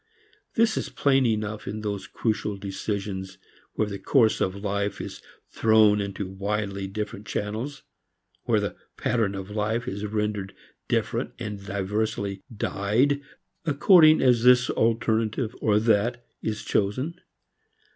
[0.55, 3.37] This is plain enough in those crucial decisions
[3.73, 7.83] where the course of life is thrown into widely different channels,
[8.45, 10.55] where the pattern of life is rendered
[10.87, 13.21] different and diversely dyed
[13.63, 17.21] according as this alternative or that is chosen.